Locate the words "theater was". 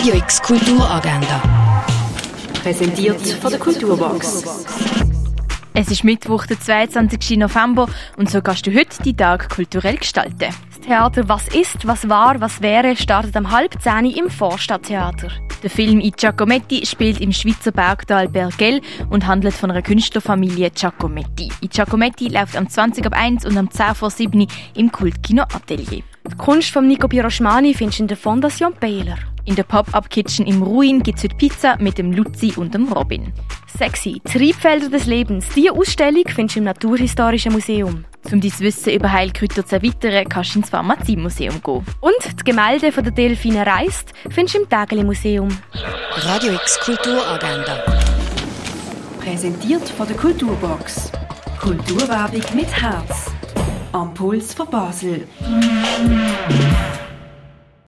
10.80-11.48